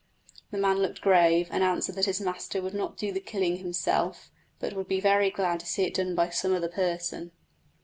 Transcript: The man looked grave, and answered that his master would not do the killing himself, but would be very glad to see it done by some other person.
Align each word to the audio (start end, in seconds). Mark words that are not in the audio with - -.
The 0.49 0.57
man 0.57 0.79
looked 0.79 0.99
grave, 1.01 1.47
and 1.51 1.61
answered 1.63 1.93
that 1.93 2.05
his 2.07 2.19
master 2.19 2.59
would 2.59 2.73
not 2.73 2.97
do 2.97 3.11
the 3.11 3.19
killing 3.19 3.57
himself, 3.57 4.31
but 4.57 4.73
would 4.73 4.87
be 4.87 4.99
very 4.99 5.29
glad 5.29 5.59
to 5.59 5.67
see 5.67 5.83
it 5.83 5.93
done 5.93 6.15
by 6.15 6.31
some 6.31 6.55
other 6.55 6.69
person. 6.69 7.29